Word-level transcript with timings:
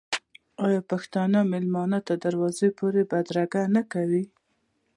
آیا 0.65 0.81
پښتون 0.89 1.33
میلمه 1.51 1.99
تر 2.07 2.17
دروازې 2.25 2.67
پورې 2.79 3.01
بدرګه 3.11 3.63
نه 3.75 3.81
کوي؟ 3.91 4.23